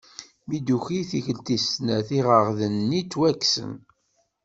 [0.47, 3.71] Mi d-tuki i tikelt tis snat iɣegdan-nni ttwaksen.